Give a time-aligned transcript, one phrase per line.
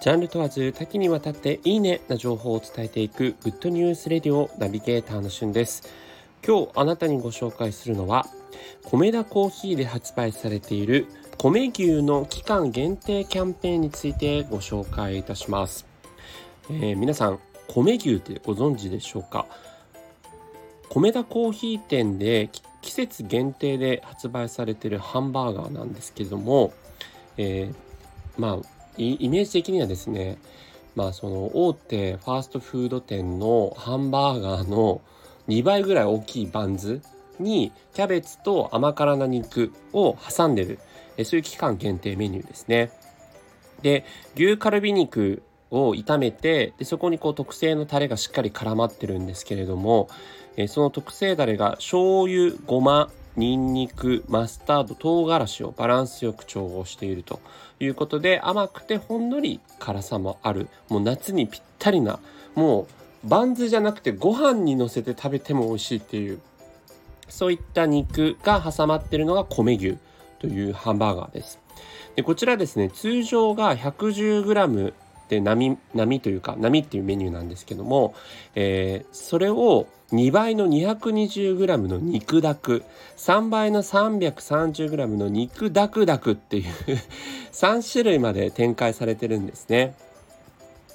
[0.00, 5.82] ジャンル問わず多岐にわたっていいねな情報を伝えていくグッドニュースレディオナビゲーターのしゅんです。
[6.42, 8.24] 今日あなたにご紹介するのは、
[8.84, 11.06] 米田コーヒーで発売されている
[11.36, 15.84] 米牛の期間限定キャンペーンについてご紹介いたします。
[16.70, 17.38] えー、皆さん、
[17.68, 19.44] 米牛ってご存知でしょうか？
[20.88, 22.48] 米田コーヒー店で
[22.80, 26.72] 季節限定で発売されているハンバーガーなんですけども、
[27.36, 27.74] えー、
[28.38, 30.38] まあイメージ的にはですね
[30.94, 35.00] まあその大手ファーストフード店のハンバーガーの
[35.48, 37.00] 2倍ぐらい大きいバンズ
[37.38, 40.78] にキャベツと甘辛な肉を挟んでる
[41.16, 42.90] えそういう期間限定メニューですね。
[43.82, 44.04] で
[44.34, 50.08] 牛カルビ肉を炒めてでそこにこう特製のタレがしっかり絡まってるんですけれども、
[50.56, 57.40] えその特製ダレが醤油ごまニンニク、マスタード、唐辛子をバランスよく調合していると
[57.78, 62.18] いうことで甘くてほんのり辛さもあるもう夏にぴったりな
[62.54, 62.88] も
[63.24, 66.40] うバンズじゃなくてご飯にのせて食べても美味しいっていう
[67.28, 69.98] そういった肉が挟まってるのが米牛
[70.40, 71.58] というハンバーガーです。
[72.16, 74.92] でこちらですね通常が 110g
[75.30, 78.14] で波波というか波っていうメニューなんですけども、
[78.56, 82.82] えー、それを2倍の 220g の肉ダク
[83.16, 86.64] 3倍の 330g の肉ダクダクっていう
[87.52, 89.94] 3種類まで展開されてるんですね。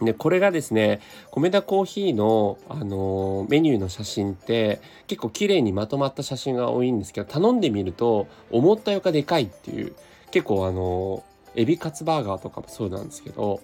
[0.00, 9.94] でこれがですね米田コーヒーの、あのー、メニューの写真って結構綺麗にまとまった写真が多いんですけど頼んでみると思ったよかでかいっていう
[10.32, 13.60] 結構あのー、エビカツバーガーとかもそうなんですけど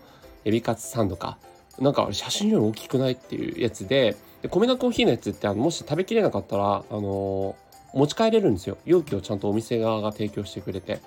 [0.49, 1.39] エビカツサンドか。
[1.79, 7.55] なんか写真より大きくないっていうやつでで米田コーヒーのやつってあのもし食べきれなかったら、あの、
[7.95, 8.79] 持ち帰れるんですよ。
[8.85, 10.95] 容器をちゃんとお店側が提供してくれて。
[10.95, 10.99] っ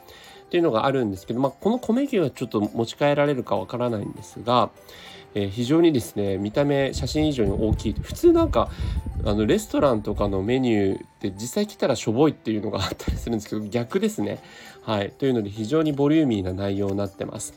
[0.51, 4.69] ていうのがあるんですけど、まあ、この米牛はちょっと持ち帰られるかわからないんですが、
[5.33, 7.93] えー、非常にですね見た目写真以上に大きい。
[7.93, 8.69] 普通なんか
[9.25, 14.41] あのレストランとかのメニューって実際来たらしょぼいっていうのがあったりするんですけど逆ですね。
[14.83, 17.53] はい、というので非常にボリューミーな内容になってます。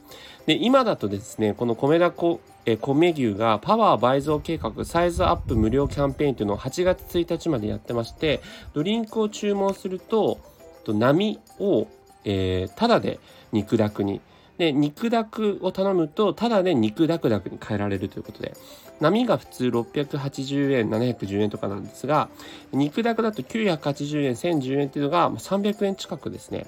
[0.46, 8.40] で今だとですねこの米田こえ米牛がパワー倍増計画サイズアップ無料キャンペーンというのを8月1日までやってまして
[8.72, 10.38] ドリンクを注文すると
[10.86, 11.86] 波を、
[12.24, 13.20] えー、タダで
[13.52, 14.20] 肉だくに
[14.58, 18.54] で肉だくを頼むとただで肉だくだくに変えられるということで。
[19.00, 22.28] 波が普通680円710円とかなんですが
[22.72, 26.66] 肉だくだと980円1010円っていうのが300円近くですね、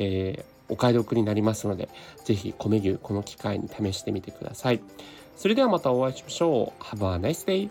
[0.00, 1.88] えー、お買い得になりますので
[2.24, 4.80] 是非米牛この機会に試してみてください。
[5.36, 6.82] それではまたお会いしましょう。
[6.82, 7.70] Have a nice day